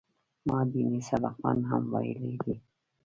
[0.45, 2.61] ما ديني سبقان هم ويلي دي.